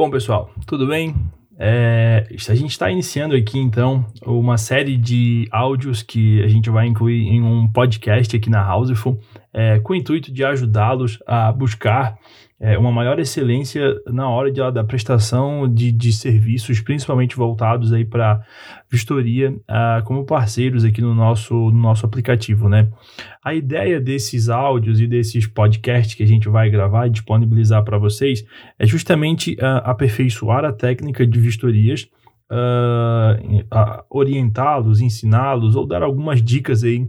[0.00, 1.14] Bom, pessoal, tudo bem?
[1.58, 6.86] É, a gente está iniciando aqui então uma série de áudios que a gente vai
[6.86, 9.20] incluir em um podcast aqui na Houseful,
[9.52, 12.16] é, com o intuito de ajudá-los a buscar
[12.62, 18.04] é, uma maior excelência na hora de, da prestação de, de serviços, principalmente voltados aí
[18.04, 18.44] para
[18.90, 22.90] vistoria, uh, como parceiros aqui no nosso, no nosso aplicativo, né?
[23.42, 27.96] A ideia desses áudios e desses podcasts que a gente vai gravar e disponibilizar para
[27.96, 28.44] vocês
[28.78, 32.10] é justamente uh, aperfeiçoar a técnica de vistorias,
[32.50, 37.08] uh, orientá-los, ensiná-los ou dar algumas dicas aí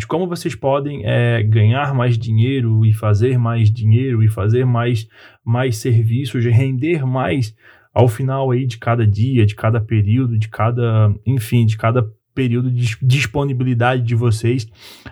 [0.00, 5.06] de como vocês podem é, ganhar mais dinheiro e fazer mais dinheiro e fazer mais,
[5.44, 7.54] mais serviços, render mais
[7.92, 12.70] ao final aí de cada dia, de cada período, de cada, enfim, de cada período
[12.70, 14.66] de disponibilidade de vocês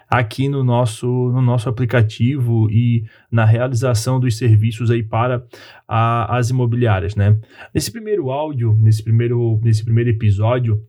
[0.08, 5.44] aqui no nosso, no nosso aplicativo e na realização dos serviços aí para
[5.86, 7.38] a, as imobiliárias, né?
[7.74, 10.82] Nesse primeiro áudio, nesse primeiro, nesse primeiro episódio,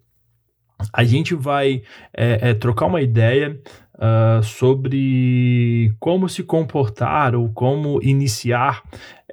[0.94, 1.82] a gente vai
[2.16, 3.60] é, é, trocar uma ideia
[4.00, 8.82] uh, sobre como se comportar ou como iniciar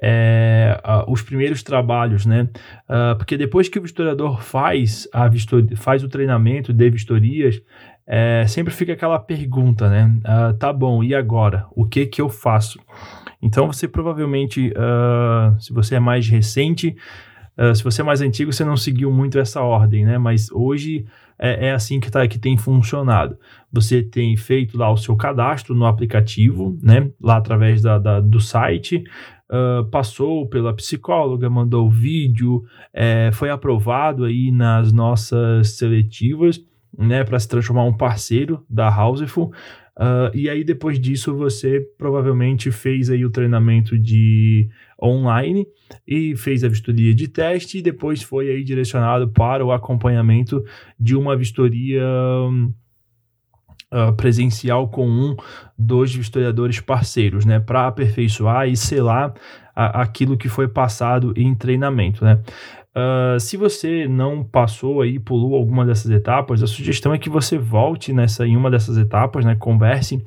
[0.01, 2.47] é, uh, os primeiros trabalhos, né?
[2.87, 7.61] Uh, porque depois que o historiador faz, a vistoria, faz o treinamento de vistorias,
[8.09, 10.13] é, sempre fica aquela pergunta, né?
[10.19, 11.65] Uh, tá bom, e agora?
[11.71, 12.79] O que que eu faço?
[13.41, 14.73] Então você provavelmente,
[15.59, 16.95] se você é mais recente,
[17.75, 20.17] se você é mais antigo, você não seguiu muito essa ordem, né?
[20.17, 21.05] Mas hoje
[21.39, 23.37] é, é assim que, tá, que tem funcionado.
[23.71, 27.09] Você tem feito lá o seu cadastro no aplicativo, né?
[27.21, 29.03] Lá através da, da do site.
[29.49, 36.61] Uh, passou pela psicóloga, mandou o vídeo, é, foi aprovado aí nas nossas seletivas,
[36.97, 39.53] né, para se transformar um parceiro da Houseful.
[39.97, 44.69] Uh, e aí, depois disso, você provavelmente fez aí o treinamento de
[45.01, 45.67] online
[46.07, 50.63] e fez a vistoria de teste e depois foi aí direcionado para o acompanhamento
[50.99, 52.03] de uma vistoria
[53.93, 55.35] uh, presencial com um
[55.77, 59.33] dos vistoriadores parceiros, né, para aperfeiçoar e selar
[59.75, 62.41] a, aquilo que foi passado em treinamento, né.
[62.97, 67.55] Uh, se você não passou aí, pulou alguma dessas etapas, a sugestão é que você
[67.55, 69.55] volte nessa em uma dessas etapas, né?
[69.55, 70.25] Converse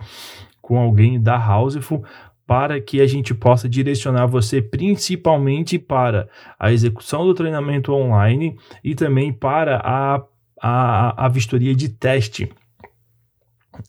[0.62, 2.04] com alguém da Houseful
[2.50, 6.28] para que a gente possa direcionar você principalmente para
[6.58, 10.20] a execução do treinamento online e também para a,
[10.60, 12.50] a, a vistoria de teste.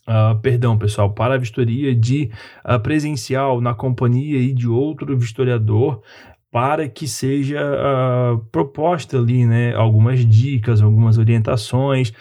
[0.06, 2.30] Uh, perdão, pessoal, para a vistoria de
[2.64, 6.00] uh, presencial na companhia e de outro vistoriador
[6.48, 12.12] para que seja uh, proposta ali, né, algumas dicas, algumas orientações,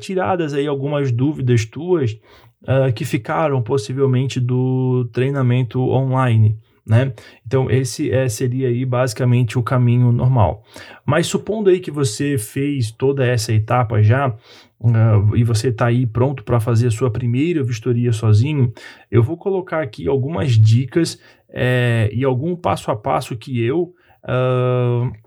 [0.00, 2.18] tiradas aí algumas dúvidas tuas
[2.64, 6.58] uh, que ficaram possivelmente do treinamento online.
[6.86, 7.14] Né?
[7.46, 10.62] Então esse é, seria aí basicamente o caminho normal.
[11.06, 16.04] Mas supondo aí que você fez toda essa etapa já uh, e você está aí
[16.04, 18.70] pronto para fazer a sua primeira vistoria sozinho,
[19.10, 23.94] eu vou colocar aqui algumas dicas é, e algum passo a passo que eu
[24.24, 25.23] uh,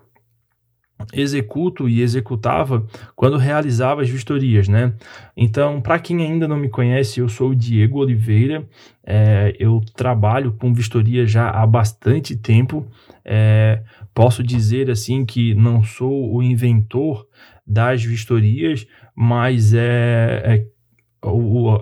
[1.12, 4.92] executo e executava quando realizava as vistorias, né?
[5.36, 8.68] Então, para quem ainda não me conhece, eu sou o Diego Oliveira,
[9.04, 12.86] é, eu trabalho com vistoria já há bastante tempo.
[13.24, 13.82] É,
[14.14, 17.26] posso dizer assim que não sou o inventor
[17.66, 20.78] das vistorias, mas é, é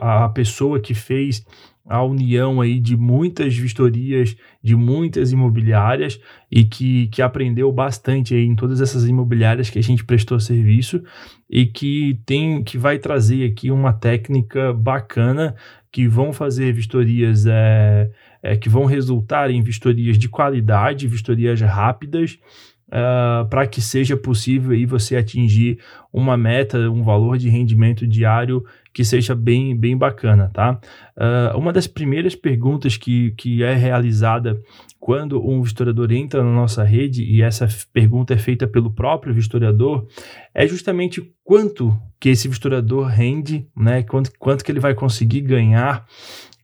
[0.00, 1.44] a pessoa que fez
[1.88, 6.20] a união aí de muitas vistorias, de muitas imobiliárias
[6.50, 11.02] e que, que aprendeu bastante aí em todas essas imobiliárias que a gente prestou serviço
[11.48, 15.54] e que tem que vai trazer aqui uma técnica bacana
[15.92, 18.10] que vão fazer vistorias é,
[18.42, 22.38] é que vão resultar em vistorias de qualidade, vistorias rápidas
[22.86, 25.80] Uh, para que seja possível aí você atingir
[26.12, 28.64] uma meta, um valor de rendimento diário
[28.96, 30.80] que seja bem, bem bacana, tá?
[31.14, 34.58] Uh, uma das primeiras perguntas que, que é realizada
[34.98, 40.06] quando um vistoriador entra na nossa rede, e essa pergunta é feita pelo próprio vistoriador,
[40.54, 44.02] é justamente quanto que esse vistoriador rende, né?
[44.02, 46.06] Quanto, quanto que ele vai conseguir ganhar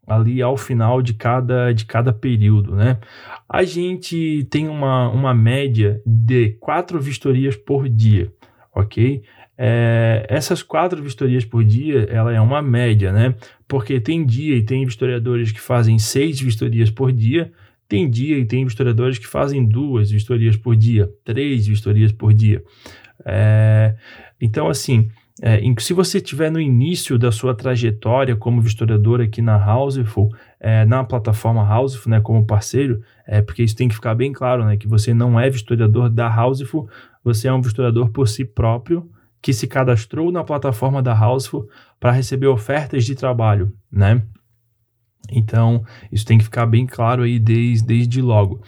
[0.06, 2.98] ali ao final de cada, de cada período, né?
[3.46, 8.32] A gente tem uma, uma média de quatro vistorias por dia,
[8.74, 9.22] ok?
[9.56, 13.34] É, essas quatro vistorias por dia, ela é uma média, né?
[13.68, 17.52] Porque tem dia e tem vistoriadores que fazem seis vistorias por dia,
[17.88, 22.62] tem dia e tem vistoriadores que fazem duas vistorias por dia, três vistorias por dia.
[23.24, 23.94] É,
[24.40, 25.10] então, assim,
[25.40, 30.84] é, se você estiver no início da sua trajetória como vistoriador aqui na Houseful, é,
[30.84, 34.76] na plataforma Houseful, né, como parceiro, é, porque isso tem que ficar bem claro, né,
[34.76, 36.88] que você não é vistoriador da Houseful,
[37.22, 39.10] você é um vistoriador por si próprio,
[39.42, 41.68] que se cadastrou na plataforma da Houseful
[41.98, 44.22] para receber ofertas de trabalho, né?
[45.30, 48.62] Então, isso tem que ficar bem claro aí desde, desde logo.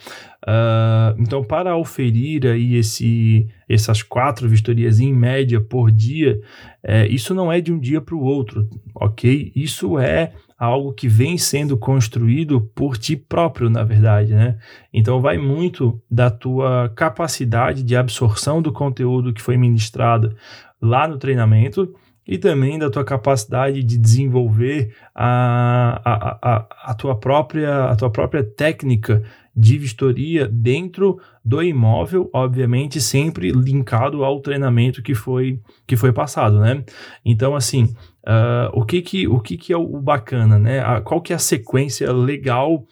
[0.47, 6.41] Uh, então, para oferir aí esse, essas quatro vistorias em média por dia,
[6.83, 9.53] é, isso não é de um dia para o outro, ok?
[9.57, 14.59] Isso é algo que vem sendo construído por ti próprio, na verdade, né?
[14.93, 20.37] Então, vai muito da tua capacidade de absorção do conteúdo que foi ministrado
[20.81, 21.95] lá no treinamento
[22.27, 28.11] e também da tua capacidade de desenvolver a, a, a, a, tua, própria, a tua
[28.11, 29.23] própria técnica
[29.57, 36.59] de vistoria dentro do imóvel, obviamente sempre linkado ao treinamento que foi, que foi passado,
[36.59, 36.83] né?
[37.25, 37.95] Então, assim,
[38.27, 40.81] uh, o, que, que, o que, que é o bacana, né?
[40.81, 42.85] A, qual que é a sequência legal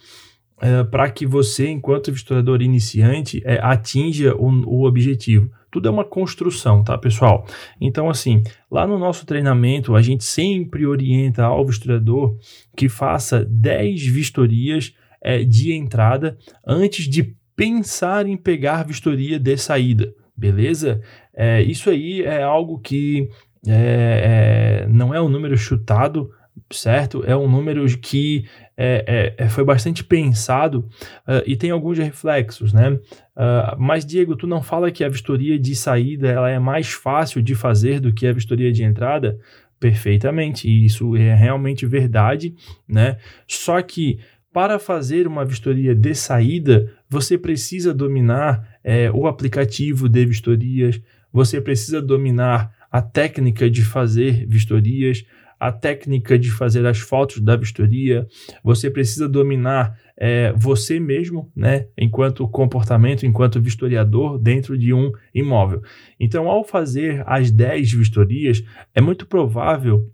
[0.59, 5.51] uh, para que você, enquanto vistoriador iniciante, uh, atinja o, o objetivo?
[5.73, 7.47] Tudo é uma construção, tá, pessoal?
[7.81, 12.37] Então, assim, lá no nosso treinamento, a gente sempre orienta ao vistoriador
[12.77, 16.37] que faça 10 vistorias é, de entrada
[16.67, 21.01] antes de pensar em pegar vistoria de saída, beleza?
[21.35, 23.31] É, isso aí é algo que
[23.67, 26.31] é, é, não é um número chutado,
[26.73, 27.23] certo?
[27.27, 28.45] É um número que
[28.77, 30.89] é, é, é, foi bastante pensado
[31.27, 32.91] uh, e tem alguns reflexos, né?
[32.91, 37.43] Uh, mas, Diego, tu não fala que a vistoria de saída ela é mais fácil
[37.43, 39.39] de fazer do que a vistoria de entrada?
[39.79, 42.55] Perfeitamente, e isso é realmente verdade,
[42.89, 43.19] né?
[43.47, 44.19] Só que
[44.53, 51.01] para fazer uma vistoria de saída, você precisa dominar é, o aplicativo de vistorias,
[51.33, 55.25] você precisa dominar a técnica de fazer vistorias,
[55.63, 58.27] a técnica de fazer as fotos da vistoria,
[58.65, 65.81] você precisa dominar é, você mesmo, né, enquanto comportamento, enquanto vistoriador dentro de um imóvel.
[66.19, 70.11] Então, ao fazer as 10 vistorias, é muito provável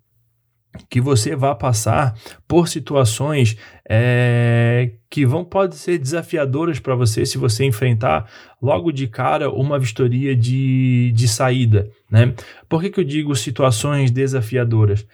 [0.91, 2.15] que você vá passar
[2.47, 3.57] por situações
[3.89, 8.31] é, que vão pode ser desafiadoras para você se você enfrentar
[8.61, 12.35] logo de cara uma vistoria de, de saída, né?
[12.69, 15.07] Por que, que eu digo situações desafiadoras?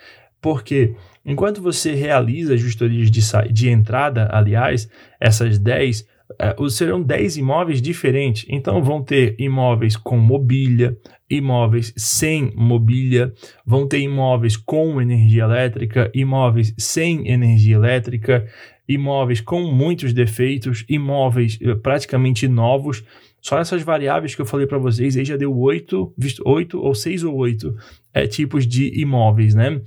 [0.45, 0.95] Porque
[1.25, 6.07] enquanto você realiza as vistorias de, de entrada, aliás, essas 10,
[6.39, 8.45] é, serão 10 imóveis diferentes.
[8.47, 10.99] Então vão ter imóveis com mobília,
[11.31, 13.33] imóveis sem mobília,
[13.65, 18.47] vão ter imóveis com energia elétrica, imóveis sem energia elétrica,
[18.87, 23.03] imóveis com muitos defeitos, imóveis eh, praticamente novos.
[23.41, 26.15] Só essas variáveis que eu falei para vocês aí já deu oito,
[26.45, 27.75] oito ou seis ou oito
[28.15, 29.83] é, tipos de imóveis, né?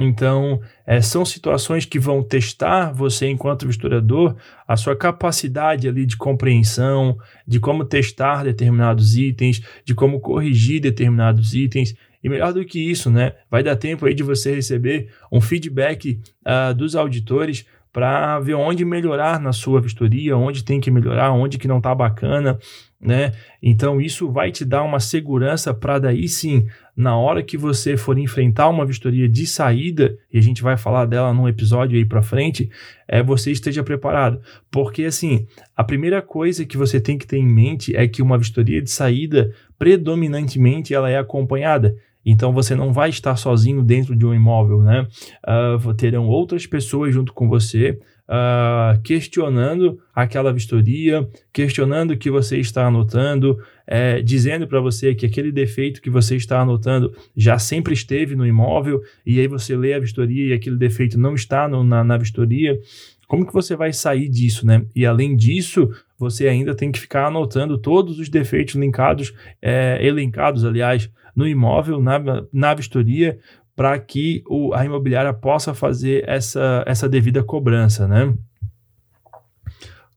[0.00, 4.34] Então, é, são situações que vão testar você, enquanto historiador,
[4.66, 11.54] a sua capacidade ali de compreensão, de como testar determinados itens, de como corrigir determinados
[11.54, 11.94] itens.
[12.24, 13.32] E melhor do que isso, né?
[13.50, 18.84] Vai dar tempo aí de você receber um feedback uh, dos auditores para ver onde
[18.84, 22.58] melhorar na sua vistoria, onde tem que melhorar, onde que não está bacana,
[23.00, 23.32] né?
[23.62, 26.66] Então isso vai te dar uma segurança para daí sim,
[26.96, 31.06] na hora que você for enfrentar uma vistoria de saída, e a gente vai falar
[31.06, 32.70] dela num episódio aí para frente,
[33.08, 34.40] é você esteja preparado.
[34.70, 35.46] Porque assim,
[35.76, 38.90] a primeira coisa que você tem que ter em mente é que uma vistoria de
[38.90, 41.96] saída predominantemente ela é acompanhada.
[42.24, 45.06] Então você não vai estar sozinho dentro de um imóvel, né?
[45.46, 47.98] Uh, terão outras pessoas junto com você
[48.30, 55.26] uh, questionando aquela vistoria, questionando o que você está anotando, é, dizendo para você que
[55.26, 59.94] aquele defeito que você está anotando já sempre esteve no imóvel, e aí você lê
[59.94, 62.78] a vistoria e aquele defeito não está no, na, na vistoria.
[63.26, 64.84] Como que você vai sair disso, né?
[64.94, 65.88] E além disso,
[66.20, 72.02] você ainda tem que ficar anotando todos os defeitos linkados, é, elencados, aliás, no imóvel,
[72.02, 72.20] na,
[72.52, 73.38] na vistoria,
[73.74, 78.34] para que o, a imobiliária possa fazer essa, essa devida cobrança, né?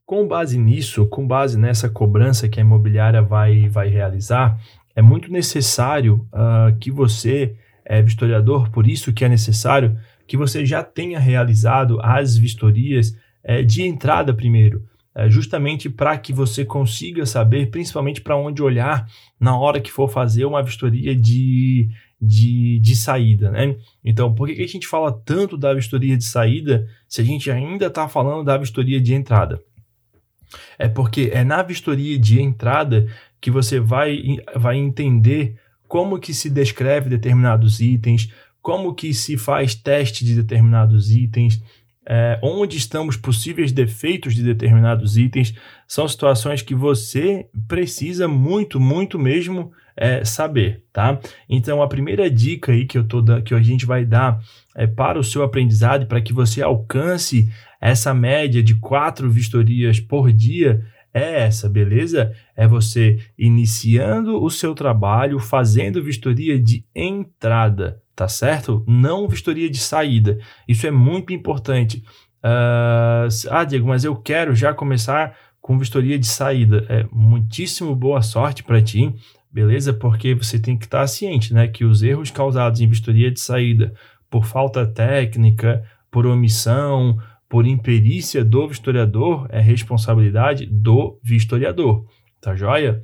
[0.04, 4.60] Com base nisso, com base nessa cobrança que a imobiliária vai, vai realizar,
[4.94, 10.66] é muito necessário uh, que você, é vistoriador, por isso que é necessário que você
[10.66, 14.82] já tenha realizado as vistorias é, de entrada primeiro,
[15.14, 19.06] é, justamente para que você consiga saber, principalmente para onde olhar
[19.38, 21.88] na hora que for fazer uma vistoria de,
[22.20, 23.76] de, de saída, né?
[24.04, 27.50] Então, por que, que a gente fala tanto da vistoria de saída se a gente
[27.50, 29.62] ainda está falando da vistoria de entrada?
[30.78, 33.06] É porque é na vistoria de entrada
[33.40, 39.74] que você vai, vai entender como que se descreve determinados itens, como que se faz
[39.74, 41.62] teste de determinados itens,
[42.06, 45.54] é, onde estão os possíveis defeitos de determinados itens,
[45.86, 51.18] são situações que você precisa muito, muito mesmo é, saber, tá?
[51.48, 54.40] Então a primeira dica aí que eu tô da, que a gente vai dar
[54.74, 57.48] é para o seu aprendizado para que você alcance
[57.80, 62.34] essa média de quatro vistorias por dia é essa, beleza?
[62.56, 68.84] É você iniciando o seu trabalho fazendo vistoria de entrada, tá certo?
[68.86, 70.38] Não vistoria de saída.
[70.68, 72.04] Isso é muito importante.
[72.44, 76.84] Uh, ah, Diego, mas eu quero já começar com vistoria de saída.
[76.88, 79.14] É muitíssimo boa sorte para ti,
[79.50, 79.92] beleza?
[79.92, 83.40] Porque você tem que estar tá ciente, né, que os erros causados em vistoria de
[83.40, 83.94] saída
[84.28, 87.18] por falta técnica, por omissão,
[87.48, 92.04] por imperícia do vistoriador, é responsabilidade do vistoriador,
[92.40, 93.00] tá joia?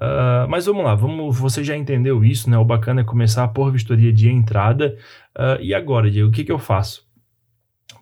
[0.00, 2.58] Uh, mas vamos lá, vamos, você já entendeu isso, né?
[2.58, 4.96] O bacana é começar por vistoria de entrada.
[5.36, 7.04] Uh, e agora, Diego, o que, que eu faço?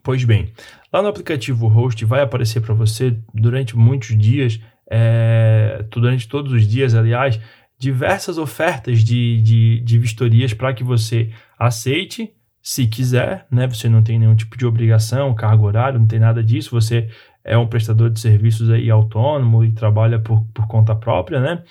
[0.03, 0.53] Pois bem,
[0.93, 6.67] lá no aplicativo Host vai aparecer para você durante muitos dias, é, durante todos os
[6.67, 7.39] dias, aliás,
[7.79, 12.33] diversas ofertas de, de, de vistorias para que você aceite
[12.63, 13.67] se quiser, né?
[13.67, 16.71] Você não tem nenhum tipo de obrigação, cargo horário, não tem nada disso.
[16.71, 17.09] Você
[17.45, 21.63] é um prestador de serviços aí autônomo e trabalha por, por conta própria, né?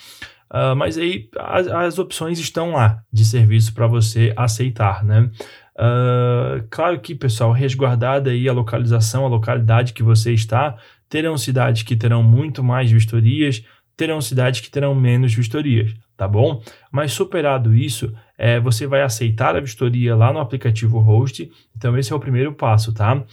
[0.52, 5.30] Uh, mas aí as, as, opções estão lá de serviço para você aceitar, né?
[5.78, 10.76] Uh, claro que, pessoal, resguardada aí a localização, a localidade que você está,
[11.08, 13.64] terão cidades que terão muito mais vistorias,
[13.96, 16.62] terão cidades que terão menos vistorias, tá bom?
[16.92, 21.50] Mas superado isso, é, você vai aceitar a vistoria lá no aplicativo Host.
[21.78, 23.24] Então, esse é o primeiro passo, tá?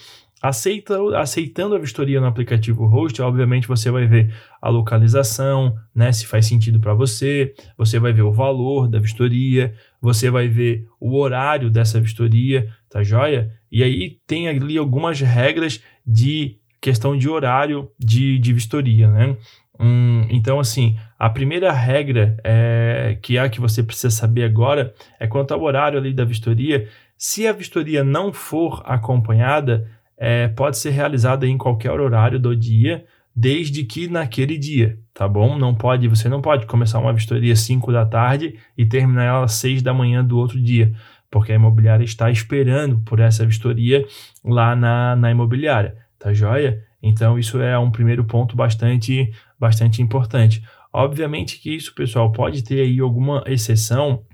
[0.41, 6.27] Aceita, aceitando a vistoria no aplicativo Host, obviamente você vai ver a localização, né, se
[6.27, 11.19] faz sentido para você, você vai ver o valor da vistoria, você vai ver o
[11.19, 13.51] horário dessa vistoria, tá joia?
[13.71, 19.37] E aí tem ali algumas regras de questão de horário de, de vistoria, né?
[19.81, 25.27] Hum, então, assim, a primeira regra é, que é que você precisa saber agora é
[25.27, 26.89] quanto ao horário ali da vistoria.
[27.17, 33.05] Se a vistoria não for acompanhada, é, pode ser realizada em qualquer horário do dia,
[33.35, 35.57] desde que naquele dia, tá bom?
[35.57, 39.53] Não pode, você não pode começar uma vistoria 5 da tarde e terminar ela às
[39.53, 40.93] 6 da manhã do outro dia,
[41.31, 44.05] porque a imobiliária está esperando por essa vistoria
[44.45, 46.83] lá na, na imobiliária, tá joia?
[47.01, 50.61] Então, isso é um primeiro ponto bastante, bastante importante.
[50.93, 54.25] Obviamente que isso, pessoal, pode ter aí alguma exceção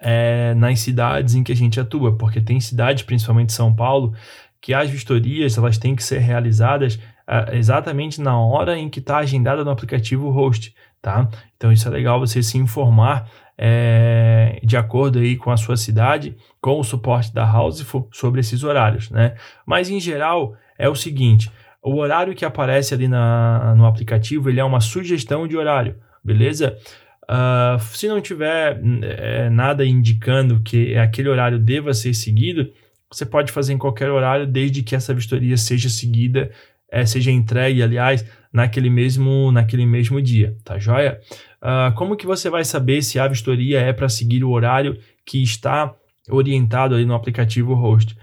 [0.00, 4.14] é, nas cidades em que a gente atua, porque tem cidades, principalmente São Paulo,
[4.60, 6.96] que as vistorias elas têm que ser realizadas
[7.28, 11.28] uh, exatamente na hora em que está agendada no aplicativo Host, tá?
[11.56, 16.36] Então isso é legal você se informar é, de acordo aí com a sua cidade,
[16.60, 19.34] com o suporte da House sobre esses horários, né?
[19.66, 21.50] Mas em geral é o seguinte,
[21.82, 26.76] o horário que aparece ali na, no aplicativo, ele é uma sugestão de horário, beleza?
[27.24, 32.72] Uh, se não tiver é, nada indicando que aquele horário deva ser seguido,
[33.12, 36.50] você pode fazer em qualquer horário, desde que essa vistoria seja seguida,
[36.90, 41.20] é, seja entregue, aliás, naquele mesmo, naquele mesmo dia, tá joia?
[41.62, 45.42] Uh, como que você vai saber se a vistoria é para seguir o horário que
[45.42, 45.94] está
[46.28, 48.16] orientado ali no aplicativo Host?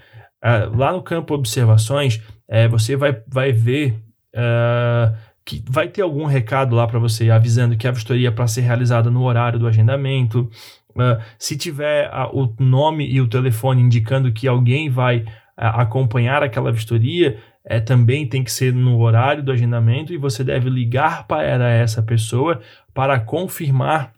[0.44, 3.96] Uh, lá no campo Observações, é, você vai, vai ver
[4.34, 5.16] uh,
[5.46, 8.62] que vai ter algum recado lá para você avisando que a vistoria é para ser
[8.62, 10.50] realizada no horário do agendamento.
[10.98, 15.26] Uh, se tiver o nome e o telefone indicando que alguém vai
[15.56, 20.70] acompanhar aquela vistoria, é, também tem que ser no horário do agendamento e você deve
[20.70, 22.62] ligar para essa pessoa
[22.94, 24.14] para confirmar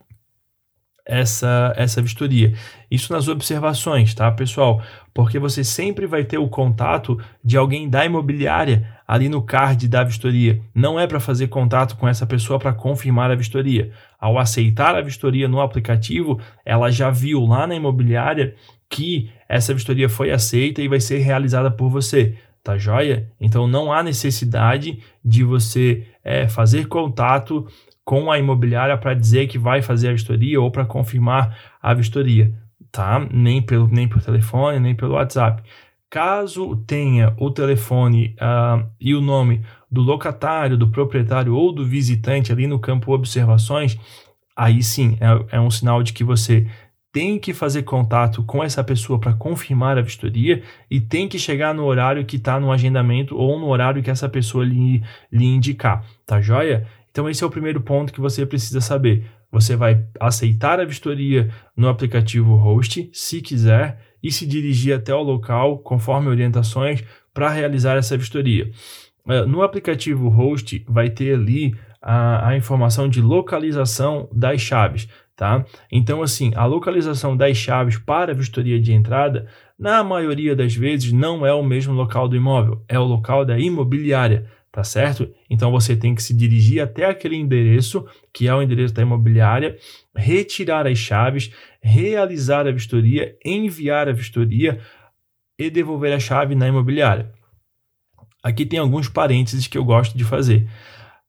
[1.10, 2.54] essa, essa vistoria.
[2.92, 4.82] Isso nas observações, tá, pessoal?
[5.12, 10.04] Porque você sempre vai ter o contato de alguém da imobiliária ali no card da
[10.04, 10.62] vistoria.
[10.74, 13.92] Não é para fazer contato com essa pessoa para confirmar a vistoria.
[14.20, 18.56] Ao aceitar a vistoria no aplicativo, ela já viu lá na imobiliária
[18.90, 22.36] que essa vistoria foi aceita e vai ser realizada por você.
[22.62, 23.32] Tá joia?
[23.40, 27.66] Então não há necessidade de você é, fazer contato
[28.04, 32.54] com a imobiliária para dizer que vai fazer a vistoria ou para confirmar a vistoria,
[32.92, 33.26] tá?
[33.32, 35.64] Nem pelo nem por telefone, nem pelo WhatsApp.
[36.10, 39.62] Caso tenha o telefone uh, e o nome
[39.92, 43.98] do locatário, do proprietário ou do visitante ali no campo observações,
[44.56, 46.68] aí sim é, é um sinal de que você
[47.12, 51.74] tem que fazer contato com essa pessoa para confirmar a vistoria e tem que chegar
[51.74, 56.06] no horário que está no agendamento ou no horário que essa pessoa lhe, lhe indicar,
[56.26, 56.86] tá joia?
[57.10, 59.26] Então, esse é o primeiro ponto que você precisa saber.
[59.52, 65.24] você vai aceitar a vistoria no aplicativo Host, se quiser, e se dirigir até o
[65.24, 67.04] local conforme orientações
[67.34, 68.70] para realizar essa vistoria.
[69.30, 75.64] Uh, no aplicativo Host vai ter ali a, a informação de localização das chaves, tá?
[75.92, 81.12] Então, assim, a localização das chaves para a vistoria de entrada, na maioria das vezes,
[81.12, 85.30] não é o mesmo local do imóvel, é o local da imobiliária, tá certo?
[85.48, 89.78] Então, você tem que se dirigir até aquele endereço, que é o endereço da imobiliária,
[90.16, 94.80] retirar as chaves, realizar a vistoria, enviar a vistoria
[95.58, 97.38] e devolver a chave na imobiliária.
[98.44, 100.68] Aqui tem alguns parênteses que eu gosto de fazer.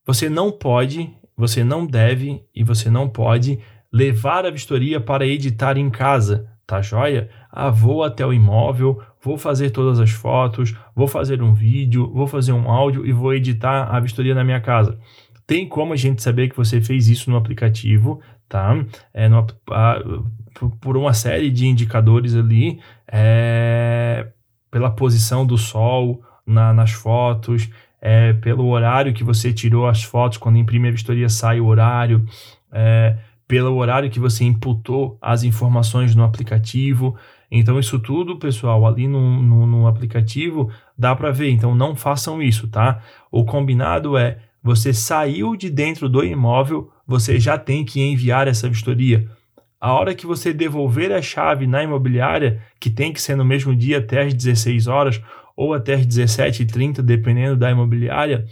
[0.06, 3.58] Você não pode, você não deve e você não pode
[3.92, 7.28] levar a vistoria para editar em casa, tá joia?
[7.50, 12.26] Ah, vou até o imóvel, vou fazer todas as fotos, vou fazer um vídeo, vou
[12.26, 14.98] fazer um áudio e vou editar a vistoria na minha casa.
[15.46, 18.72] Tem como a gente saber que você fez isso no aplicativo, tá?
[19.12, 19.98] É no, a,
[20.80, 22.78] por uma série de indicadores ali,
[23.10, 24.28] é,
[24.70, 30.38] pela posição do sol na, nas fotos, é, pelo horário que você tirou as fotos,
[30.38, 32.24] quando imprime a vistoria sai o horário,
[32.72, 33.16] é,
[33.46, 37.16] pelo horário que você imputou as informações no aplicativo.
[37.50, 41.50] Então, isso tudo, pessoal, ali no, no, no aplicativo dá para ver.
[41.50, 43.00] Então, não façam isso, tá?
[43.30, 48.68] O combinado é você saiu de dentro do imóvel, você já tem que enviar essa
[48.68, 49.26] vistoria.
[49.80, 53.74] A hora que você devolver a chave na imobiliária, que tem que ser no mesmo
[53.74, 55.22] dia até às 16 horas,
[55.56, 58.46] ou até as 17h30, dependendo da imobiliária,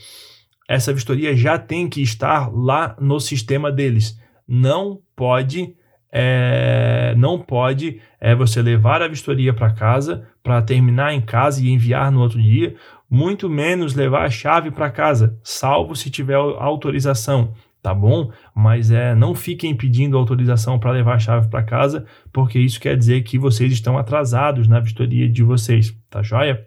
[0.68, 4.18] essa vistoria já tem que estar lá no sistema deles.
[4.46, 5.74] Não pode
[6.10, 11.70] é, não pode é, você levar a vistoria para casa para terminar em casa e
[11.70, 12.74] enviar no outro dia,
[13.10, 17.52] muito menos levar a chave para casa, salvo se tiver autorização,
[17.82, 18.30] tá bom?
[18.54, 22.96] Mas é, não fiquem pedindo autorização para levar a chave para casa, porque isso quer
[22.96, 26.66] dizer que vocês estão atrasados na vistoria de vocês, tá joia?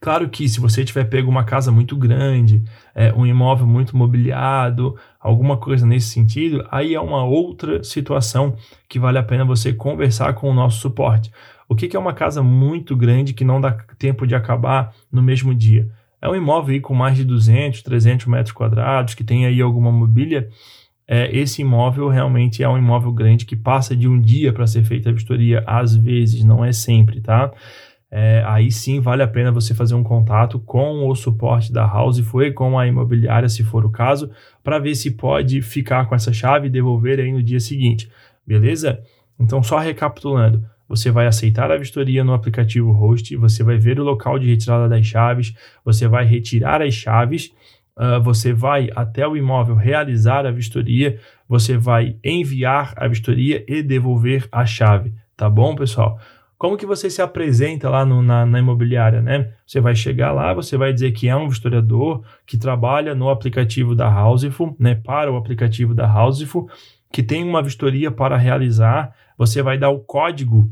[0.00, 2.62] Claro que se você tiver pego uma casa muito grande,
[2.94, 8.56] é, um imóvel muito mobiliado, alguma coisa nesse sentido, aí é uma outra situação
[8.88, 11.30] que vale a pena você conversar com o nosso suporte.
[11.68, 15.22] O que, que é uma casa muito grande que não dá tempo de acabar no
[15.22, 15.88] mesmo dia?
[16.20, 20.48] É um imóvel com mais de 200, 300 metros quadrados, que tem aí alguma mobília.
[21.08, 24.84] É, esse imóvel realmente é um imóvel grande que passa de um dia para ser
[24.84, 27.50] feita a vistoria, às vezes, não é sempre, tá?
[28.14, 32.18] É, aí sim vale a pena você fazer um contato com o suporte da House
[32.18, 34.30] foi com a imobiliária, se for o caso,
[34.62, 38.10] para ver se pode ficar com essa chave e devolver aí no dia seguinte,
[38.46, 39.00] beleza?
[39.40, 44.04] Então, só recapitulando, você vai aceitar a vistoria no aplicativo Host, você vai ver o
[44.04, 47.50] local de retirada das chaves, você vai retirar as chaves,
[47.96, 53.82] uh, você vai até o imóvel realizar a vistoria, você vai enviar a vistoria e
[53.82, 56.20] devolver a chave, tá bom, pessoal?
[56.62, 59.52] Como que você se apresenta lá no, na, na, imobiliária, né?
[59.66, 63.96] Você vai chegar lá, você vai dizer que é um historiador que trabalha no aplicativo
[63.96, 64.94] da Houseful, né?
[64.94, 66.70] Para o aplicativo da Houseful,
[67.10, 69.12] que tem uma vistoria para realizar.
[69.36, 70.70] Você vai dar o código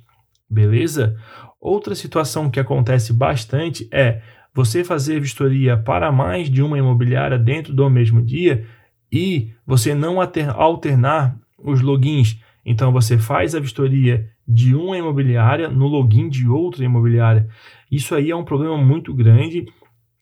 [0.48, 1.16] Beleza?
[1.60, 4.22] Outra situação que acontece bastante é
[4.54, 8.64] você fazer vistoria para mais de uma imobiliária dentro do mesmo dia
[9.10, 12.38] e você não alternar os logins.
[12.64, 17.48] Então você faz a vistoria de uma imobiliária no login de outra imobiliária.
[17.90, 19.66] Isso aí é um problema muito grande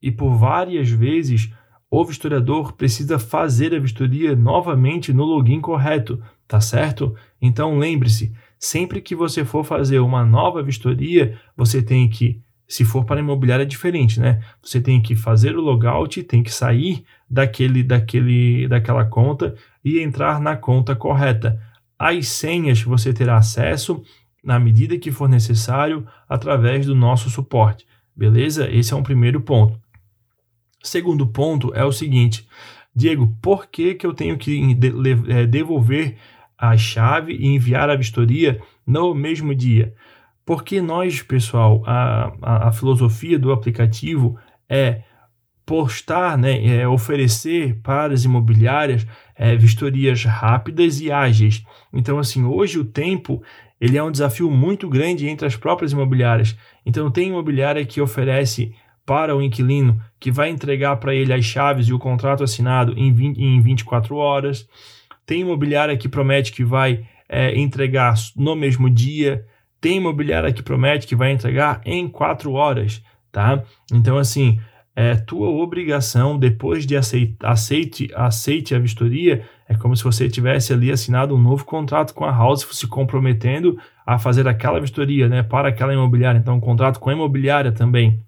[0.00, 1.52] e por várias vezes
[1.90, 7.14] o vistoriador precisa fazer a vistoria novamente no login correto, tá certo?
[7.40, 12.40] Então lembre-se, sempre que você for fazer uma nova vistoria, você tem que
[12.72, 14.40] se for para imobiliária é diferente, né?
[14.62, 19.54] Você tem que fazer o logout, tem que sair daquele, daquele, daquela conta
[19.84, 21.60] e entrar na conta correta.
[22.02, 24.02] As senhas você terá acesso
[24.42, 27.86] na medida que for necessário através do nosso suporte.
[28.14, 28.68] Beleza?
[28.68, 29.80] Esse é um primeiro ponto.
[30.82, 32.44] Segundo ponto é o seguinte,
[32.92, 34.76] Diego, por que, que eu tenho que
[35.28, 36.16] é, devolver
[36.58, 39.94] a chave e enviar a vistoria no mesmo dia?
[40.44, 44.36] Porque nós, pessoal, a, a, a filosofia do aplicativo
[44.68, 45.04] é
[45.64, 51.64] postar, né, é oferecer para as imobiliárias é, vistorias rápidas e ágeis.
[51.92, 53.42] Então, assim, hoje o tempo
[53.80, 56.56] ele é um desafio muito grande entre as próprias imobiliárias.
[56.86, 58.72] Então, tem imobiliária que oferece
[59.04, 63.12] para o inquilino que vai entregar para ele as chaves e o contrato assinado em,
[63.12, 64.68] 20, em 24 horas.
[65.26, 69.44] Tem imobiliária que promete que vai é, entregar no mesmo dia.
[69.80, 73.64] Tem imobiliária que promete que vai entregar em 4 horas, tá?
[73.92, 74.60] Então, assim,
[74.94, 80.72] é tua obrigação, depois de aceitar, aceite, aceite a vistoria, é como se você tivesse
[80.72, 85.42] ali assinado um novo contrato com a House, se comprometendo a fazer aquela vistoria, né,
[85.42, 86.38] para aquela imobiliária.
[86.38, 88.22] Então, um contrato com a imobiliária também.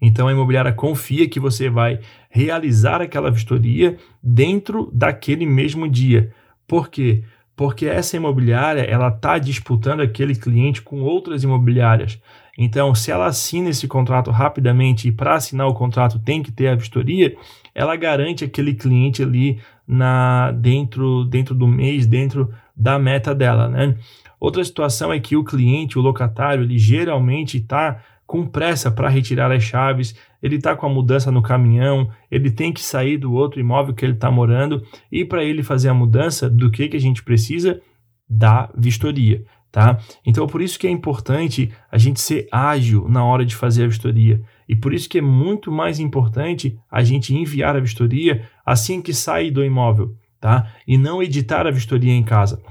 [0.00, 6.32] Então a imobiliária confia que você vai realizar aquela vistoria dentro daquele mesmo dia.
[6.66, 7.24] Por quê?
[7.56, 12.20] Porque essa imobiliária ela está disputando aquele cliente com outras imobiliárias.
[12.60, 16.66] Então, se ela assina esse contrato rapidamente e para assinar o contrato tem que ter
[16.66, 17.36] a vistoria,
[17.72, 23.94] ela garante aquele cliente ali na dentro dentro do mês, dentro da meta dela, né?
[24.40, 29.50] Outra situação é que o cliente, o locatário, ele geralmente está com pressa para retirar
[29.50, 33.58] as chaves, ele está com a mudança no caminhão, ele tem que sair do outro
[33.58, 37.00] imóvel que ele está morando e para ele fazer a mudança, do que, que a
[37.00, 37.80] gente precisa?
[38.28, 39.44] Da vistoria.
[39.70, 39.98] Tá?
[40.24, 43.88] Então, por isso que é importante a gente ser ágil na hora de fazer a
[43.88, 44.42] vistoria.
[44.66, 49.12] E por isso que é muito mais importante a gente enviar a vistoria assim que
[49.12, 50.72] sair do imóvel, tá?
[50.86, 52.62] E não editar a vistoria em casa.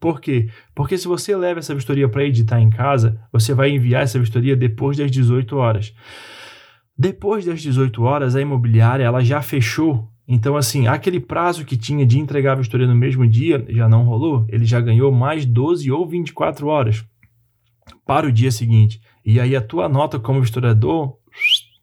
[0.00, 0.48] Por quê?
[0.74, 4.56] Porque se você leva essa vistoria para editar em casa, você vai enviar essa vistoria
[4.56, 5.94] depois das 18 horas.
[6.96, 10.10] Depois das 18 horas, a imobiliária ela já fechou.
[10.32, 14.04] Então, assim, aquele prazo que tinha de entregar a vistoria no mesmo dia já não
[14.04, 14.46] rolou.
[14.48, 17.04] Ele já ganhou mais 12 ou 24 horas
[18.06, 19.00] para o dia seguinte.
[19.26, 21.16] E aí a tua nota como historiador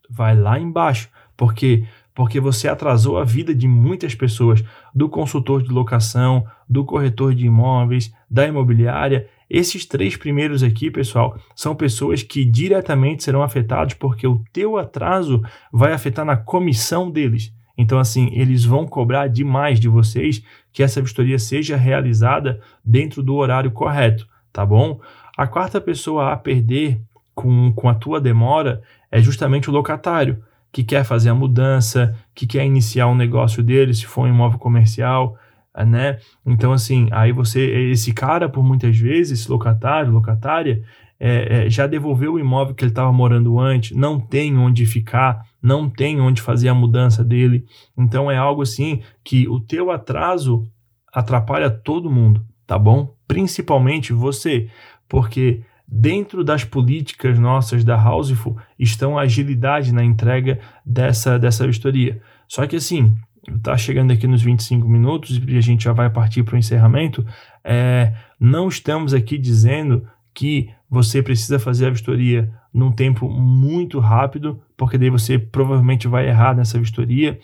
[0.08, 1.10] vai lá embaixo.
[1.36, 1.84] Porque
[2.14, 7.46] porque você atrasou a vida de muitas pessoas, do consultor de locação, do corretor de
[7.46, 9.28] imóveis, da imobiliária.
[9.48, 15.42] Esses três primeiros aqui, pessoal, são pessoas que diretamente serão afetados porque o teu atraso
[15.70, 17.52] vai afetar na comissão deles.
[17.78, 23.36] Então, assim, eles vão cobrar demais de vocês que essa vistoria seja realizada dentro do
[23.36, 25.00] horário correto, tá bom?
[25.36, 27.00] A quarta pessoa a perder
[27.36, 32.46] com, com a tua demora é justamente o locatário que quer fazer a mudança, que
[32.46, 35.38] quer iniciar um negócio dele, se for um imóvel comercial,
[35.86, 36.18] né?
[36.44, 37.60] Então, assim, aí você,
[37.90, 40.82] esse cara, por muitas vezes, locatário, locatária,
[41.20, 45.46] é, é, já devolveu o imóvel que ele estava morando antes, não tem onde ficar,
[45.60, 47.64] não tem onde fazer a mudança dele.
[47.96, 50.64] Então, é algo assim que o teu atraso
[51.12, 53.14] atrapalha todo mundo, tá bom?
[53.26, 54.68] Principalmente você,
[55.08, 62.20] porque Dentro das políticas nossas da Houseful estão a agilidade na entrega dessa, dessa vistoria.
[62.46, 63.16] Só que assim,
[63.56, 67.26] está chegando aqui nos 25 minutos e a gente já vai partir para o encerramento.
[67.64, 70.06] É, não estamos aqui dizendo
[70.38, 76.28] que você precisa fazer a vistoria num tempo muito rápido, porque daí você provavelmente vai
[76.28, 77.40] errar nessa vistoria.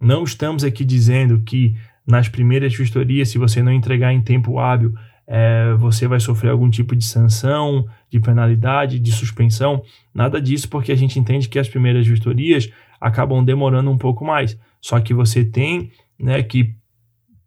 [0.00, 1.74] Não estamos aqui dizendo que
[2.06, 4.94] nas primeiras vistorias, se você não entregar em tempo hábil,
[5.26, 9.82] é, você vai sofrer algum tipo de sanção, de penalidade, de suspensão,
[10.14, 14.56] nada disso, porque a gente entende que as primeiras vistorias acabam demorando um pouco mais.
[14.80, 16.76] Só que você tem né, que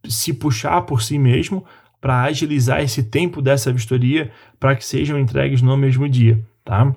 [0.10, 1.66] se puxar por si mesmo
[2.02, 6.94] para agilizar esse tempo dessa vistoria para que sejam entregues no mesmo dia, tá?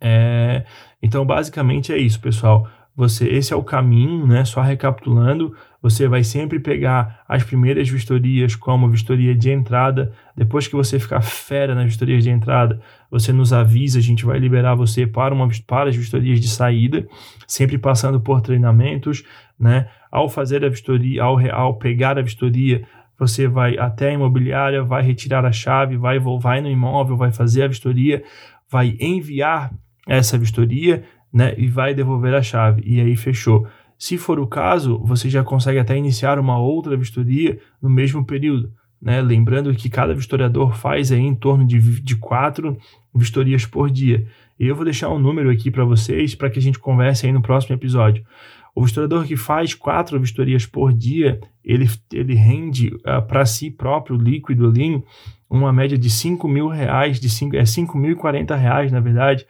[0.00, 0.64] É,
[1.02, 2.68] então, basicamente é isso, pessoal.
[2.94, 4.44] Você, esse é o caminho, né?
[4.44, 10.12] Só recapitulando, Você vai sempre pegar as primeiras vistorias como vistoria de entrada.
[10.36, 14.38] Depois que você ficar fera nas vistorias de entrada, você nos avisa, a gente vai
[14.38, 17.06] liberar você para, uma, para as vistorias de saída,
[17.48, 19.24] sempre passando por treinamentos,
[19.58, 19.88] né?
[20.10, 22.86] Ao fazer a vistoria, ao, ao pegar a vistoria,
[23.18, 27.62] você vai até a imobiliária, vai retirar a chave, vai, vai no imóvel, vai fazer
[27.62, 28.22] a vistoria,
[28.70, 29.72] vai enviar
[30.08, 31.54] essa vistoria, né?
[31.56, 32.82] E vai devolver a chave.
[32.84, 33.66] E aí fechou.
[33.98, 38.72] Se for o caso, você já consegue até iniciar uma outra vistoria no mesmo período.
[39.00, 39.20] Né?
[39.20, 42.76] Lembrando que cada vistoriador faz aí em torno de, de quatro
[43.14, 44.26] vistorias por dia.
[44.58, 47.42] Eu vou deixar um número aqui para vocês para que a gente converse aí no
[47.42, 48.24] próximo episódio.
[48.74, 54.16] O vistoriador que faz quatro vistorias por dia, ele, ele rende uh, para si próprio
[54.16, 55.02] líquido ali
[55.48, 59.00] uma média de 5 mil reais, de cinco, é 5 mil e 40 reais, na
[59.00, 59.46] verdade,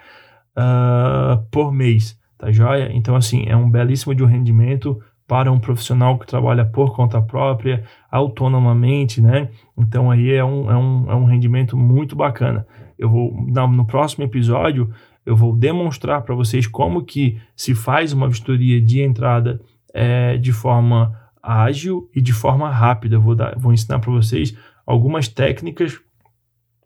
[0.56, 2.90] uh, por mês, tá joia?
[2.92, 7.22] Então, assim, é um belíssimo de um rendimento para um profissional que trabalha por conta
[7.22, 9.48] própria, autonomamente, né?
[9.78, 12.66] Então, aí é um, é um, é um rendimento muito bacana.
[12.98, 14.92] Eu vou, no próximo episódio,
[15.24, 19.60] eu vou demonstrar para vocês como que se faz uma vistoria de entrada
[19.94, 23.18] é, de forma ágil e de forma rápida.
[23.18, 24.56] vou, dar, vou ensinar para vocês
[24.86, 26.00] algumas técnicas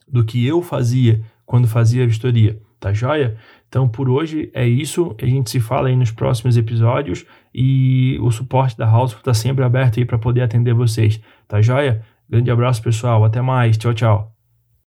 [0.06, 3.36] do que eu fazia quando fazia a vistoria, tá joia?
[3.68, 8.30] Então por hoje é isso, a gente se fala aí nos próximos episódios e o
[8.30, 12.02] suporte da House está sempre aberto aí para poder atender vocês, tá joia?
[12.28, 14.35] Grande abraço pessoal, até mais, tchau, tchau.